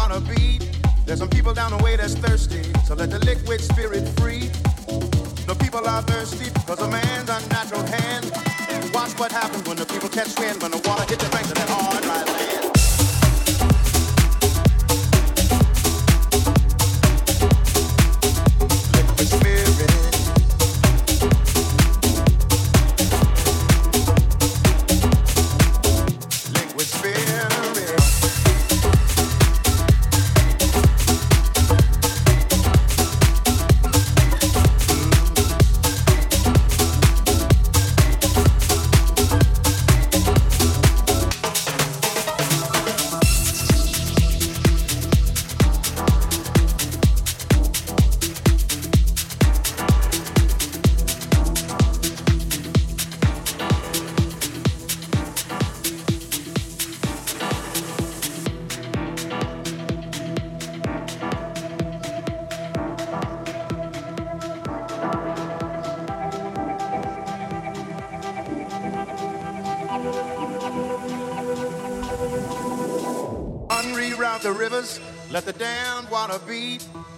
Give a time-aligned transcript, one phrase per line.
[0.00, 0.62] water beat.
[1.04, 4.48] There's some people down the way that's thirsty, so let the liquid spirit free.
[5.50, 8.24] The people are thirsty because of man's unnatural hand.
[8.94, 11.56] Watch what happens when the people catch wind, when the water hit the banks of
[11.56, 12.69] that hard, dry land.